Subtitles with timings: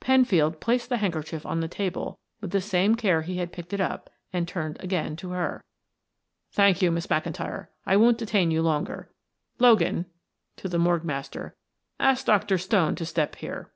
[0.00, 3.78] Penfield replaced the handkerchief on the table with the same care he had picked it
[3.82, 5.64] up, and turned again to her.
[6.50, 9.10] "Thank you, Miss McIntyre; I won't detain you longer.
[9.58, 10.06] Logan,"
[10.56, 11.56] to the morgue master,
[12.00, 12.56] "ask Dr.
[12.56, 13.70] Stone to step here."